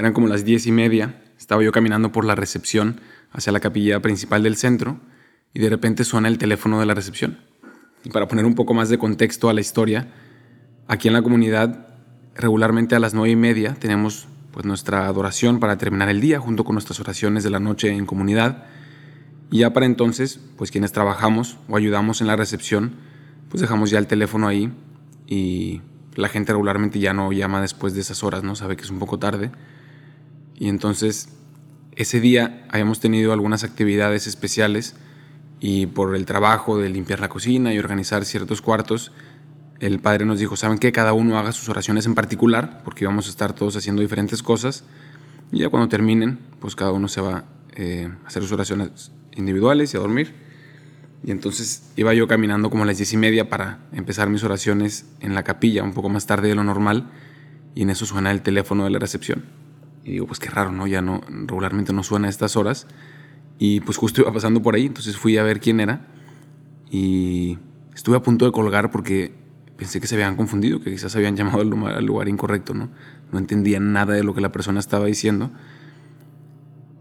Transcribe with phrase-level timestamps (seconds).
[0.00, 1.20] Eran como las diez y media.
[1.38, 3.02] Estaba yo caminando por la recepción
[3.32, 4.98] hacia la capilla principal del centro
[5.52, 7.36] y de repente suena el teléfono de la recepción.
[8.02, 10.08] Y para poner un poco más de contexto a la historia,
[10.88, 11.86] aquí en la comunidad
[12.34, 16.64] regularmente a las nueve y media tenemos pues nuestra adoración para terminar el día junto
[16.64, 18.64] con nuestras oraciones de la noche en comunidad.
[19.50, 22.92] Y ya para entonces, pues quienes trabajamos o ayudamos en la recepción,
[23.50, 24.72] pues dejamos ya el teléfono ahí
[25.26, 25.82] y
[26.14, 28.56] la gente regularmente ya no llama después de esas horas, ¿no?
[28.56, 29.50] Sabe que es un poco tarde.
[30.60, 31.30] Y entonces
[31.96, 34.94] ese día habíamos tenido algunas actividades especiales
[35.58, 39.10] y por el trabajo de limpiar la cocina y organizar ciertos cuartos,
[39.80, 40.92] el padre nos dijo, ¿saben qué?
[40.92, 44.84] Cada uno haga sus oraciones en particular, porque íbamos a estar todos haciendo diferentes cosas.
[45.50, 49.94] Y ya cuando terminen, pues cada uno se va eh, a hacer sus oraciones individuales
[49.94, 50.34] y a dormir.
[51.24, 55.06] Y entonces iba yo caminando como a las diez y media para empezar mis oraciones
[55.20, 57.10] en la capilla, un poco más tarde de lo normal,
[57.74, 59.59] y en eso suena el teléfono de la recepción.
[60.10, 60.88] Y digo, pues qué raro, ¿no?
[60.88, 62.88] Ya no, regularmente no suena a estas horas.
[63.60, 66.08] Y pues justo iba pasando por ahí, entonces fui a ver quién era.
[66.90, 67.58] Y
[67.94, 69.32] estuve a punto de colgar porque
[69.76, 72.90] pensé que se habían confundido, que quizás habían llamado al lugar, al lugar incorrecto, ¿no?
[73.30, 75.52] No entendía nada de lo que la persona estaba diciendo.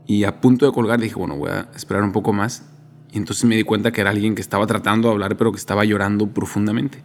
[0.06, 2.70] Y a punto de colgar dije, bueno, voy a esperar un poco más.
[3.12, 5.58] Y entonces me di cuenta que era alguien que estaba tratando de hablar, pero que
[5.58, 7.02] estaba llorando profundamente.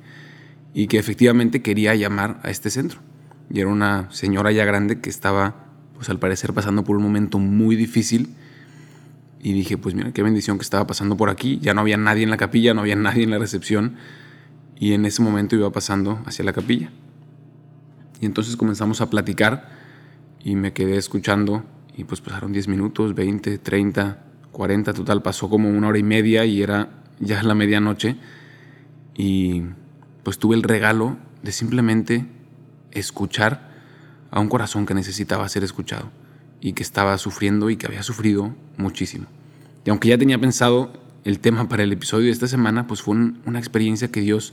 [0.75, 3.01] Y que efectivamente quería llamar a este centro.
[3.49, 5.64] Y era una señora ya grande que estaba
[5.95, 8.35] pues al parecer pasando por un momento muy difícil.
[9.41, 11.59] Y dije, pues mira, qué bendición que estaba pasando por aquí.
[11.61, 13.97] Ya no había nadie en la capilla, no había nadie en la recepción.
[14.79, 16.91] Y en ese momento iba pasando hacia la capilla.
[18.21, 19.69] Y entonces comenzamos a platicar
[20.43, 21.65] y me quedé escuchando
[21.97, 26.45] y pues pasaron 10 minutos, 20, 30, 40, total, pasó como una hora y media
[26.45, 26.89] y era
[27.21, 28.17] ya la medianoche.
[29.15, 29.63] Y
[30.23, 32.27] pues tuve el regalo de simplemente
[32.91, 33.74] escuchar
[34.35, 36.11] a un corazón que necesitaba ser escuchado
[36.61, 39.27] y que estaba sufriendo y que había sufrido muchísimo.
[39.85, 43.15] Y aunque ya tenía pensado el tema para el episodio de esta semana, pues fue
[43.15, 44.53] una experiencia que Dios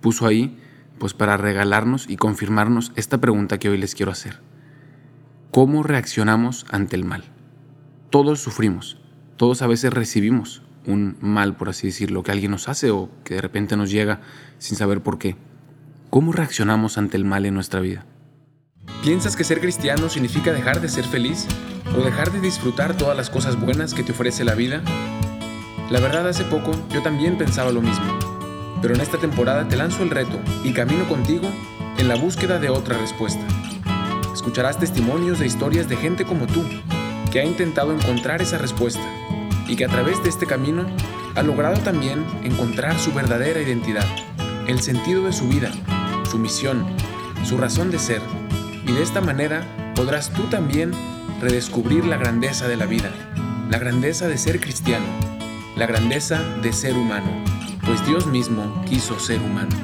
[0.00, 0.56] puso ahí
[1.00, 4.38] pues para regalarnos y confirmarnos esta pregunta que hoy les quiero hacer.
[5.50, 7.24] ¿Cómo reaccionamos ante el mal?
[8.10, 8.96] Todos sufrimos,
[9.36, 13.34] todos a veces recibimos un mal, por así decirlo, que alguien nos hace o que
[13.34, 14.20] de repente nos llega
[14.58, 15.34] sin saber por qué.
[16.10, 18.06] ¿Cómo reaccionamos ante el mal en nuestra vida?
[19.02, 21.46] ¿Piensas que ser cristiano significa dejar de ser feliz
[21.96, 24.82] o dejar de disfrutar todas las cosas buenas que te ofrece la vida?
[25.90, 28.18] La verdad hace poco yo también pensaba lo mismo,
[28.82, 31.48] pero en esta temporada te lanzo el reto y camino contigo
[31.98, 33.44] en la búsqueda de otra respuesta.
[34.34, 36.64] Escucharás testimonios de historias de gente como tú,
[37.30, 39.04] que ha intentado encontrar esa respuesta
[39.68, 40.84] y que a través de este camino
[41.36, 44.06] ha logrado también encontrar su verdadera identidad,
[44.66, 45.70] el sentido de su vida,
[46.28, 46.84] su misión,
[47.44, 48.20] su razón de ser
[48.86, 50.92] y de esta manera podrás tú también
[51.40, 53.10] redescubrir la grandeza de la vida,
[53.70, 55.06] la grandeza de ser cristiano,
[55.76, 57.26] la grandeza de ser humano,
[57.84, 59.74] pues Dios mismo quiso ser humano.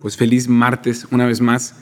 [0.00, 1.76] Pues feliz martes una vez más,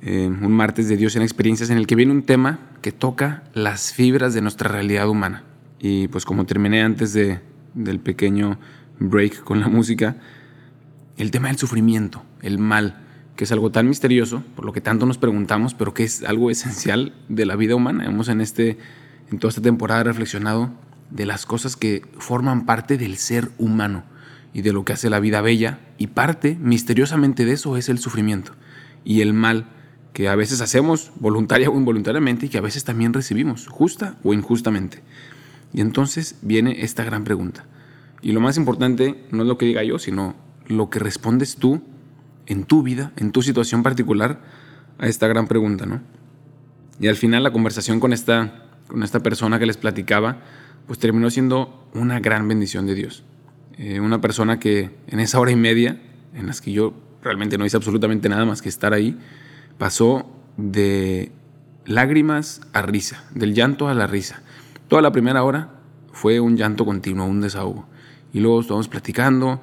[0.00, 3.42] eh, un martes de Dios en experiencias en el que viene un tema que toca
[3.54, 5.44] las fibras de nuestra realidad humana.
[5.80, 7.40] Y pues como terminé antes de,
[7.74, 8.58] del pequeño
[8.98, 10.16] break con la música,
[11.16, 13.04] el tema del sufrimiento, el mal,
[13.36, 16.50] que es algo tan misterioso, por lo que tanto nos preguntamos, pero que es algo
[16.50, 18.04] esencial de la vida humana.
[18.04, 18.78] Hemos en, este,
[19.30, 20.70] en toda esta temporada reflexionado
[21.10, 24.04] de las cosas que forman parte del ser humano
[24.52, 27.98] y de lo que hace la vida bella, y parte misteriosamente de eso es el
[27.98, 28.52] sufrimiento
[29.04, 29.66] y el mal
[30.12, 34.34] que a veces hacemos voluntaria o involuntariamente y que a veces también recibimos, justa o
[34.34, 35.02] injustamente.
[35.72, 37.66] Y entonces viene esta gran pregunta.
[38.20, 40.34] Y lo más importante no es lo que diga yo, sino
[40.66, 41.82] lo que respondes tú
[42.48, 44.40] en tu vida, en tu situación particular,
[44.98, 46.00] a esta gran pregunta, ¿no?
[46.98, 50.40] Y al final la conversación con esta, con esta persona que les platicaba,
[50.86, 53.22] pues terminó siendo una gran bendición de Dios.
[53.76, 56.00] Eh, una persona que en esa hora y media,
[56.34, 59.16] en las que yo realmente no hice absolutamente nada más que estar ahí,
[59.76, 61.30] pasó de
[61.84, 64.42] lágrimas a risa, del llanto a la risa.
[64.88, 65.74] Toda la primera hora
[66.12, 67.86] fue un llanto continuo, un desahogo.
[68.32, 69.60] Y luego estábamos platicando,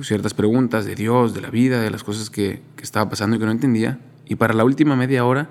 [0.00, 3.44] ciertas preguntas de Dios, de la vida, de las cosas que, estaba pasando y que
[3.44, 4.00] no entendía.
[4.26, 5.50] Y para la última media hora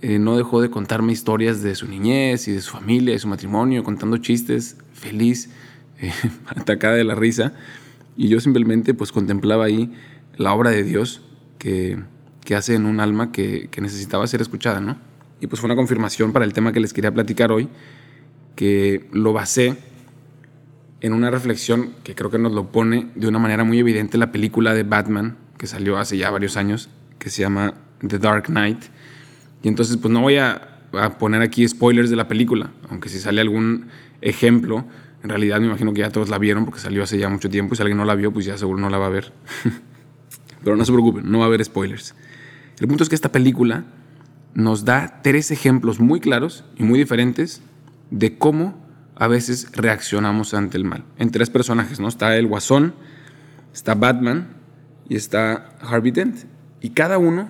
[0.00, 3.28] eh, no dejó de contarme historias de su niñez y de su familia, de su
[3.28, 5.50] matrimonio, contando chistes, feliz,
[6.00, 6.12] eh,
[6.46, 7.52] atacada de la risa.
[8.16, 9.92] Y yo simplemente pues contemplaba ahí
[10.36, 11.22] la obra de Dios
[11.58, 11.98] que,
[12.44, 14.96] que hace en un alma que, que necesitaba ser escuchada, ¿no?
[15.40, 17.68] Y pues fue una confirmación para el tema que les quería platicar hoy,
[18.56, 19.76] que lo basé
[21.04, 24.32] en una reflexión que creo que nos lo pone de una manera muy evidente la
[24.32, 28.84] película de Batman que salió hace ya varios años, que se llama The Dark Knight.
[29.62, 30.80] Y entonces pues no voy a,
[31.18, 33.88] poner aquí spoilers de la película, aunque si sale algún
[34.22, 34.86] ejemplo,
[35.22, 37.74] en realidad me imagino que ya todos la vieron porque salió hace ya mucho tiempo
[37.74, 39.30] y si alguien no la vio pues ya seguro no la va a ver.
[40.64, 42.14] Pero no se preocupen, no va a haber spoilers.
[42.80, 43.84] El punto es que esta película
[44.54, 47.60] nos da tres ejemplos muy claros y muy diferentes
[48.10, 48.83] de cómo
[49.16, 51.04] a veces reaccionamos ante el mal.
[51.18, 52.08] En tres personajes, ¿no?
[52.08, 52.94] Está el Guasón,
[53.72, 54.48] está Batman
[55.08, 56.44] y está Harvey Dent.
[56.80, 57.48] Y cada uno,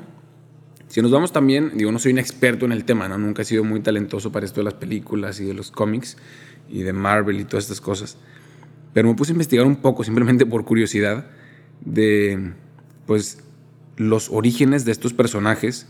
[0.89, 3.19] si nos vamos también, digo, no soy un experto en el tema, ¿no?
[3.19, 6.17] Nunca he sido muy talentoso para esto de las películas y de los cómics
[6.69, 8.19] y de Marvel y todas estas cosas.
[8.93, 11.27] Pero me puse a investigar un poco, simplemente por curiosidad,
[11.81, 12.53] de,
[13.07, 13.43] pues,
[13.97, 15.89] los orígenes de estos personajes,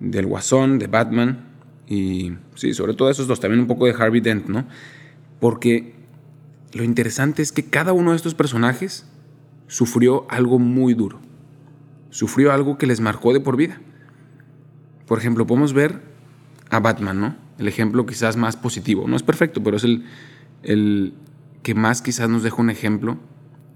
[0.00, 1.48] del Guasón, de Batman
[1.88, 4.66] y, sí, sobre todo esos dos, también un poco de Harvey Dent, ¿no?
[5.40, 5.94] Porque
[6.72, 9.06] lo interesante es que cada uno de estos personajes
[9.68, 11.20] sufrió algo muy duro.
[12.10, 13.80] Sufrió algo que les marcó de por vida.
[15.06, 16.00] Por ejemplo, podemos ver
[16.70, 17.36] a Batman, ¿no?
[17.58, 19.06] El ejemplo quizás más positivo.
[19.06, 20.04] No es perfecto, pero es el,
[20.62, 21.14] el
[21.62, 23.18] que más quizás nos deja un ejemplo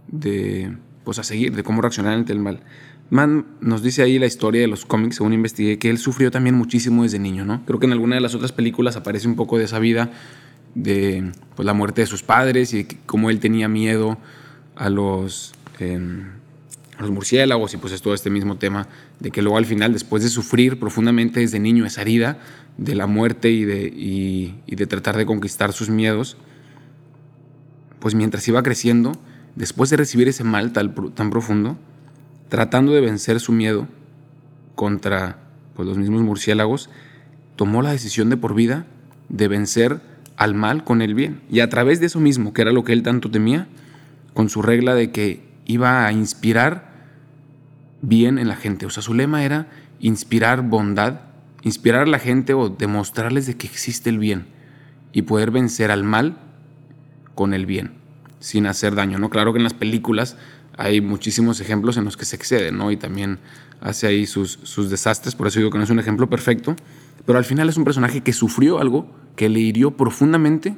[0.08, 2.62] de, pues a seguir, de cómo reaccionar ante el mal.
[3.10, 6.54] Man nos dice ahí la historia de los cómics, según investigué, que él sufrió también
[6.54, 7.64] muchísimo desde niño, ¿no?
[7.64, 10.10] Creo que en alguna de las otras películas aparece un poco de esa vida,
[10.74, 14.18] de pues, la muerte de sus padres y cómo él tenía miedo
[14.76, 16.26] a los, em,
[16.98, 18.88] los murciélagos y pues es todo este mismo tema
[19.20, 22.38] de que luego al final, después de sufrir profundamente desde niño esa herida
[22.76, 26.36] de la muerte y de, y de tratar de conquistar sus miedos,
[27.98, 29.12] pues mientras iba creciendo,
[29.56, 31.76] después de recibir ese mal tan, tan profundo,
[32.48, 33.88] tratando de vencer su miedo
[34.74, 35.38] contra
[35.74, 36.90] pues, los mismos murciélagos,
[37.56, 38.86] tomó la decisión de por vida
[39.28, 40.00] de vencer
[40.38, 41.40] al mal con el bien.
[41.50, 43.66] Y a través de eso mismo, que era lo que él tanto temía,
[44.32, 46.92] con su regla de que iba a inspirar
[48.00, 48.86] bien en la gente.
[48.86, 49.66] O sea, su lema era
[49.98, 51.20] inspirar bondad,
[51.62, 54.46] inspirar a la gente o demostrarles de que existe el bien
[55.12, 56.38] y poder vencer al mal
[57.34, 57.94] con el bien,
[58.38, 59.18] sin hacer daño.
[59.18, 59.30] ¿no?
[59.30, 60.36] Claro que en las películas
[60.76, 62.92] hay muchísimos ejemplos en los que se excede, ¿no?
[62.92, 63.40] Y también
[63.80, 66.76] hace ahí sus, sus desastres, por eso digo que no es un ejemplo perfecto,
[67.26, 70.74] pero al final es un personaje que sufrió algo que le hirió profundamente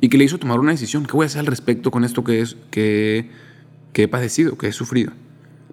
[0.00, 1.06] y que le hizo tomar una decisión.
[1.06, 3.30] ¿Qué voy a hacer al respecto con esto que, es, que,
[3.92, 5.12] que he padecido, que he sufrido?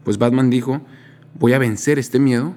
[0.04, 0.82] Pues Batman dijo,
[1.40, 2.54] voy a vencer este miedo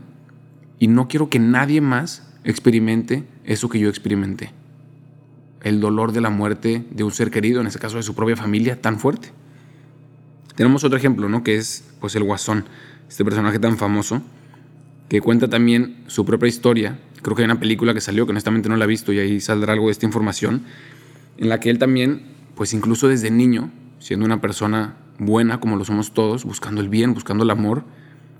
[0.78, 4.50] y no quiero que nadie más experimente eso que yo experimenté.
[5.62, 8.36] El dolor de la muerte de un ser querido, en este caso de su propia
[8.36, 9.30] familia, tan fuerte.
[10.56, 11.42] Tenemos otro ejemplo, ¿no?
[11.42, 12.66] Que es pues el Guasón,
[13.08, 14.20] este personaje tan famoso,
[15.08, 18.68] que cuenta también su propia historia creo que hay una película que salió que honestamente
[18.68, 20.64] no la he visto y ahí saldrá algo de esta información,
[21.38, 22.22] en la que él también,
[22.54, 27.14] pues incluso desde niño, siendo una persona buena como lo somos todos, buscando el bien,
[27.14, 27.84] buscando el amor,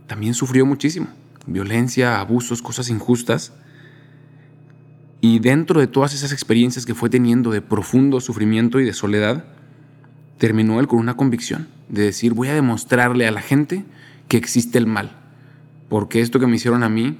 [0.06, 1.08] también sufrió muchísimo.
[1.46, 3.54] Violencia, abusos, cosas injustas.
[5.22, 9.46] Y dentro de todas esas experiencias que fue teniendo de profundo sufrimiento y de soledad,
[10.36, 13.86] terminó él con una convicción de decir, voy a demostrarle a la gente
[14.28, 15.16] que existe el mal,
[15.88, 17.18] porque esto que me hicieron a mí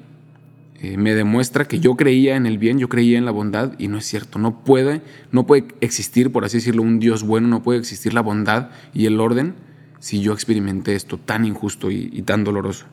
[0.84, 3.88] eh, me demuestra que yo creía en el bien, yo creía en la bondad y
[3.88, 4.38] no es cierto.
[4.38, 5.00] No puede,
[5.32, 9.06] no puede existir, por así decirlo, un Dios bueno, no puede existir la bondad y
[9.06, 9.54] el orden
[9.98, 12.84] si yo experimenté esto tan injusto y, tan doloroso.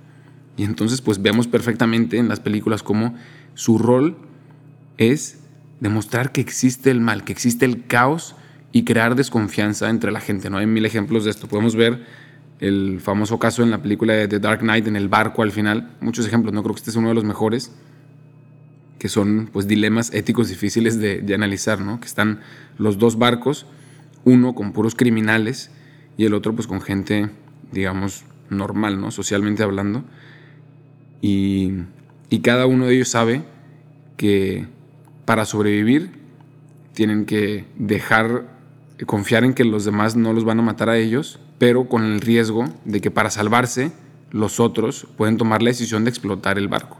[0.55, 3.15] Y entonces pues vemos perfectamente en las películas cómo
[3.55, 4.15] su rol
[4.97, 5.41] es
[5.81, 8.37] demostrar que existe el mal, que existe el caos
[8.71, 10.49] y crear desconfianza entre la gente.
[10.49, 10.59] ¿no?
[10.59, 11.49] Hay mil ejemplos de esto.
[11.49, 12.05] Podemos ver
[12.61, 15.97] el famoso caso en la película de The Dark Knight en el barco al final,
[15.99, 17.71] muchos ejemplos, no creo que este es uno de los mejores,
[18.99, 21.99] que son pues dilemas éticos difíciles de, analizar, ¿no?
[21.99, 22.41] Que están
[22.77, 23.65] los dos barcos,
[24.25, 25.71] uno con puros criminales
[26.17, 27.31] y el otro pues con gente,
[27.71, 29.09] digamos, normal, ¿no?
[29.09, 30.03] Socialmente hablando.
[31.19, 31.71] Y,
[32.29, 33.41] y cada uno de ellos sabe
[34.17, 34.67] que
[35.25, 36.11] para sobrevivir
[36.93, 38.45] tienen que dejar,
[39.07, 42.21] confiar en que los demás no los van a matar a ellos pero con el
[42.21, 43.91] riesgo de que para salvarse
[44.31, 46.97] los otros pueden tomar la decisión de explotar el barco.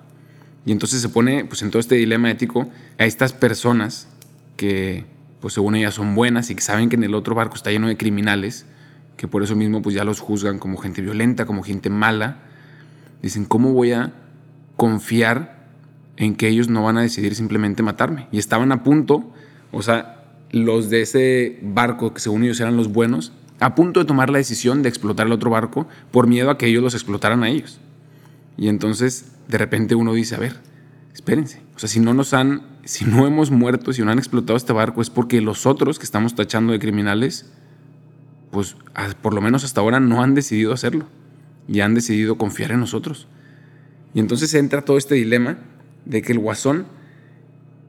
[0.67, 4.07] Y entonces se pone pues, en todo este dilema ético a estas personas
[4.57, 5.05] que,
[5.39, 7.87] pues según ellas, son buenas y que saben que en el otro barco está lleno
[7.87, 8.67] de criminales,
[9.17, 12.43] que por eso mismo pues, ya los juzgan como gente violenta, como gente mala.
[13.23, 14.13] Dicen, ¿cómo voy a
[14.75, 15.69] confiar
[16.17, 18.27] en que ellos no van a decidir simplemente matarme?
[18.31, 19.33] Y estaban a punto,
[19.71, 24.05] o sea, los de ese barco, que según ellos eran los buenos, a punto de
[24.05, 27.43] tomar la decisión de explotar el otro barco por miedo a que ellos los explotaran
[27.43, 27.79] a ellos.
[28.57, 30.57] Y entonces de repente uno dice, a ver,
[31.13, 34.57] espérense, o sea, si no nos han, si no hemos muerto, si no han explotado
[34.57, 37.51] este barco, es porque los otros que estamos tachando de criminales,
[38.49, 38.75] pues
[39.21, 41.05] por lo menos hasta ahora no han decidido hacerlo
[41.67, 43.27] y han decidido confiar en nosotros.
[44.15, 45.59] Y entonces entra todo este dilema
[46.05, 46.87] de que el guasón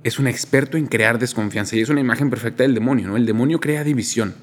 [0.05, 3.17] es un experto en crear desconfianza y es una imagen perfecta del demonio, ¿no?
[3.17, 4.35] El demonio crea división.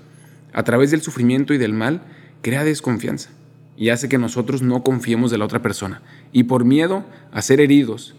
[0.53, 2.01] A través del sufrimiento y del mal,
[2.41, 3.29] crea desconfianza
[3.79, 6.01] y hace que nosotros no confiemos de la otra persona.
[6.34, 8.13] Y por miedo a ser heridos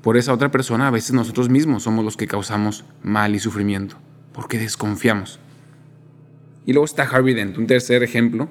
[0.00, 3.96] por esa otra persona, a veces nosotros mismos somos los que causamos mal y sufrimiento,
[4.32, 5.40] porque desconfiamos.
[6.64, 8.48] Y luego está Harvey Dent, un tercer ejemplo.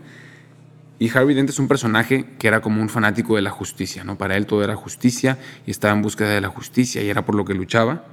[1.00, 4.18] Y Harvey Dent es un personaje que era como un fanático de la justicia, ¿no?
[4.18, 7.36] Para él todo era justicia y estaba en búsqueda de la justicia y era por
[7.36, 8.04] lo que luchaba.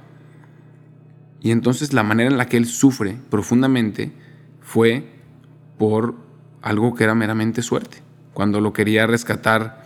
[1.41, 4.13] Y entonces la manera en la que él sufre profundamente
[4.63, 5.05] fue
[5.77, 6.15] por
[6.61, 7.97] algo que era meramente suerte.
[8.33, 9.83] Cuando lo quería rescatar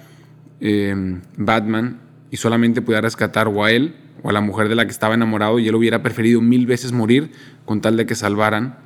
[0.61, 1.99] em, Batman
[2.31, 5.15] y solamente podía rescatar o a él o a la mujer de la que estaba
[5.15, 7.31] enamorado y él hubiera preferido mil veces morir
[7.65, 8.77] con tal de que salvaran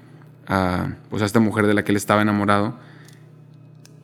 [0.48, 2.78] a, pues a esta mujer de la que él estaba enamorado.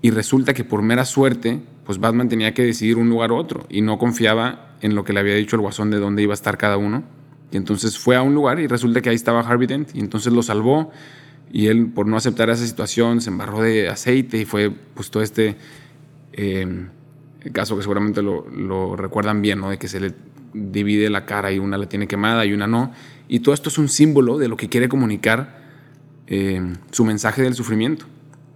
[0.01, 3.65] Y resulta que por mera suerte, pues Batman tenía que decidir un lugar u otro
[3.69, 6.35] y no confiaba en lo que le había dicho el guasón de dónde iba a
[6.35, 7.03] estar cada uno.
[7.51, 10.33] Y entonces fue a un lugar y resulta que ahí estaba Harvey Dent y entonces
[10.33, 10.91] lo salvó
[11.51, 15.23] y él por no aceptar esa situación se embarró de aceite y fue pues todo
[15.23, 15.55] este
[16.33, 16.87] eh,
[17.53, 19.69] caso que seguramente lo, recuerdan bien, ¿no?
[19.69, 20.13] de que se le
[20.53, 22.91] divide la cara y una la tiene quemada y una no.
[23.27, 25.61] Y todo esto es un símbolo de lo que quiere comunicar
[26.27, 26.61] eh,
[26.91, 28.05] su mensaje del sufrimiento,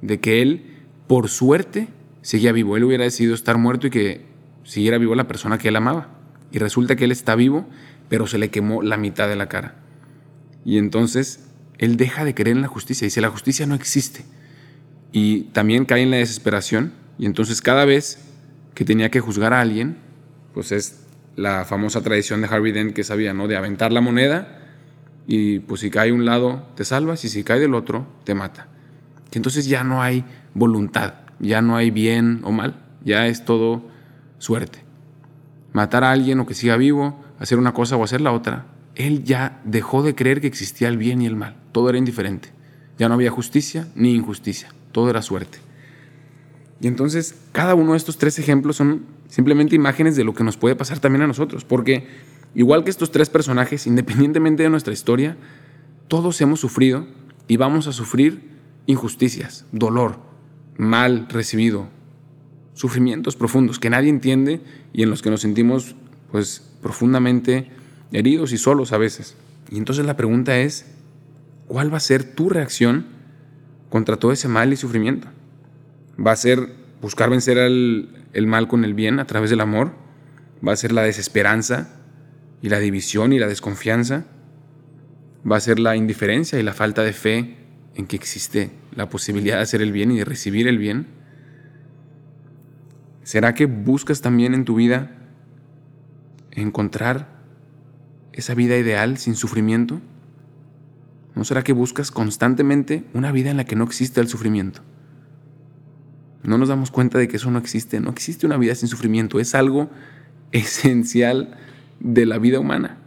[0.01, 0.65] de que él,
[1.07, 1.87] por suerte,
[2.21, 2.77] seguía vivo.
[2.77, 4.25] Él hubiera decidido estar muerto y que
[4.63, 6.09] siguiera vivo la persona que él amaba.
[6.51, 7.67] Y resulta que él está vivo,
[8.09, 9.75] pero se le quemó la mitad de la cara.
[10.65, 11.50] Y entonces
[11.81, 13.05] él deja de creer en la justicia.
[13.05, 14.23] Dice, la justicia no existe.
[15.11, 16.93] Y también cae en la desesperación.
[17.17, 18.19] Y entonces cada vez
[18.75, 19.97] que tenía que juzgar a alguien,
[20.53, 21.01] pues es
[21.35, 23.47] la famosa tradición de Harvey Dent que sabía, ¿no?
[23.47, 24.59] De aventar la moneda
[25.27, 28.67] y pues si cae un lado te salvas y si cae del otro te mata.
[29.33, 30.23] Y entonces ya no hay
[30.53, 33.89] voluntad, ya no hay bien o mal, ya es todo
[34.37, 34.83] suerte.
[35.73, 39.23] Matar a alguien o que siga vivo, hacer una cosa o hacer la otra, él
[39.23, 42.49] ya dejó de creer que existía el bien y el mal, todo era indiferente.
[42.97, 45.59] Ya no había justicia ni injusticia, todo era suerte.
[46.81, 50.57] Y entonces cada uno de estos tres ejemplos son simplemente imágenes de lo que nos
[50.57, 52.07] puede pasar también a nosotros, porque
[52.55, 55.37] igual que estos tres personajes, independientemente de nuestra historia,
[56.07, 57.07] todos hemos sufrido
[57.47, 58.49] y vamos a sufrir
[58.87, 60.19] injusticias, dolor,
[60.77, 61.87] mal recibido,
[62.73, 65.95] sufrimientos profundos que nadie entiende y en los que nos sentimos
[66.31, 67.69] pues profundamente
[68.11, 69.35] heridos y solos a veces.
[69.69, 70.85] Y entonces la pregunta es,
[71.67, 73.05] ¿cuál va a ser tu reacción
[73.89, 75.27] contra todo ese mal y sufrimiento?
[76.25, 76.69] va a ser
[77.01, 79.93] buscar vencer el mal con el bien a través del amor,
[80.65, 81.89] va a ser la desesperanza
[82.61, 84.25] y la división y la desconfianza,
[85.49, 87.57] va a ser la indiferencia y la falta de fe
[87.95, 91.07] en que existe la posibilidad de hacer el bien y de recibir el bien.
[93.23, 95.11] ¿Será que buscas también en tu vida
[96.51, 97.40] encontrar
[98.41, 100.01] esa vida ideal sin sufrimiento?
[101.35, 104.81] ¿No será que buscas constantemente una vida en la que no existe el sufrimiento?
[106.43, 107.99] No nos damos cuenta de que eso no existe.
[107.99, 109.39] No existe una vida sin sufrimiento.
[109.39, 109.89] Es algo
[110.51, 111.57] esencial
[111.99, 112.97] de la vida humana.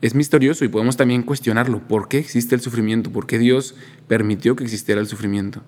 [0.00, 1.80] Es misterioso y podemos también cuestionarlo.
[1.88, 3.10] ¿Por qué existe el sufrimiento?
[3.10, 3.74] ¿Por qué Dios
[4.06, 5.62] permitió que existiera el sufrimiento?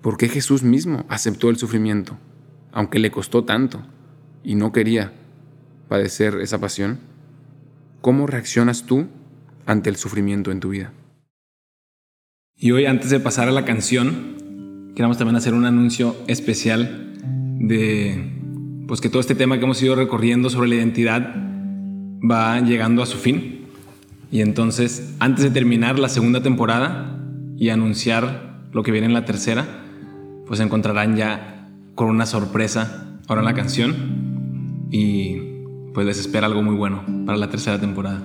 [0.00, 2.18] ¿Por qué Jesús mismo aceptó el sufrimiento,
[2.72, 3.82] aunque le costó tanto
[4.42, 5.12] y no quería
[5.88, 6.98] padecer esa pasión?
[8.04, 9.06] ¿Cómo reaccionas tú
[9.64, 10.92] ante el sufrimiento en tu vida?
[12.54, 17.14] Y hoy, antes de pasar a la canción, queremos también hacer un anuncio especial
[17.60, 18.30] de
[18.86, 21.34] pues que todo este tema que hemos ido recorriendo sobre la identidad
[22.30, 23.68] va llegando a su fin.
[24.30, 27.18] Y entonces, antes de terminar la segunda temporada
[27.56, 29.66] y anunciar lo que viene en la tercera,
[30.46, 35.53] pues encontrarán ya con una sorpresa ahora la canción y
[35.94, 38.20] pues les espera algo muy bueno para la tercera temporada.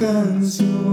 [0.03, 0.92] 感想。